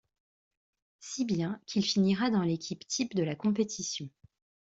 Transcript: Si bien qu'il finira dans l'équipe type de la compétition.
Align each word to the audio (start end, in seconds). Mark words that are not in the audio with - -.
Si 0.99 1.25
bien 1.25 1.61
qu'il 1.67 1.85
finira 1.85 2.31
dans 2.31 2.41
l'équipe 2.41 2.87
type 2.87 3.13
de 3.13 3.21
la 3.21 3.35
compétition. 3.35 4.09